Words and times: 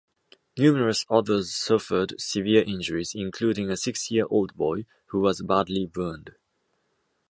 Numerous 0.57 1.05
others 1.11 1.53
suffered 1.55 2.19
severe 2.19 2.63
injuries, 2.63 3.13
including 3.13 3.69
a 3.69 3.77
six-year-old 3.77 4.55
boy, 4.55 4.87
who 5.09 5.19
was 5.19 5.43
badly 5.43 5.85
burned. 5.85 6.31